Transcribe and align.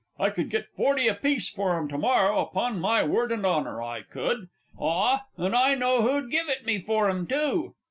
I 0.17 0.31
could 0.31 0.49
get 0.49 0.67
forty 0.71 1.07
a 1.07 1.13
piece 1.13 1.47
for 1.47 1.77
'em 1.77 1.87
to 1.89 1.95
morrow, 1.99 2.39
upon 2.39 2.79
my 2.79 3.03
word 3.03 3.31
and 3.31 3.45
honour, 3.45 3.83
I 3.83 4.01
could. 4.01 4.49
Ah, 4.81 5.27
and 5.37 5.55
I 5.55 5.75
know 5.75 6.01
who'd 6.01 6.31
give 6.31 6.49
it 6.49 6.65
me 6.65 6.79
for 6.79 7.07
'em, 7.07 7.27
too! 7.27 7.75